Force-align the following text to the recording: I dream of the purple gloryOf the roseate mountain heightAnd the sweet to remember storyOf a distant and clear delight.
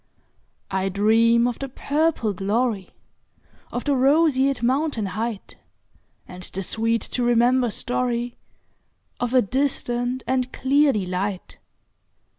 I 0.71 0.89
dream 0.89 1.47
of 1.47 1.59
the 1.59 1.69
purple 1.69 2.33
gloryOf 2.33 2.89
the 3.85 3.95
roseate 3.95 4.63
mountain 4.63 5.05
heightAnd 5.09 6.51
the 6.53 6.63
sweet 6.63 7.03
to 7.03 7.21
remember 7.21 7.67
storyOf 7.67 8.33
a 9.31 9.43
distant 9.43 10.23
and 10.25 10.51
clear 10.51 10.91
delight. 10.91 11.59